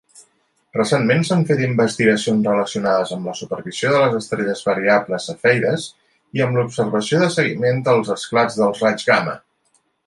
Recentment 0.75 1.19
s'han 1.27 1.43
fet 1.49 1.59
investigacions 1.65 2.47
relacionades 2.51 3.13
amb 3.17 3.29
la 3.31 3.35
supervisió 3.41 3.93
de 3.97 4.01
les 4.05 4.17
estrelles 4.23 4.65
variables 4.71 5.31
cefeides 5.33 5.87
i 6.39 6.47
amb 6.49 6.61
l'observació 6.61 7.25
de 7.27 7.33
seguiment 7.39 7.87
dels 7.91 8.13
esclats 8.19 8.61
de 8.63 8.75
raigs 8.81 9.09
gamma. 9.13 9.41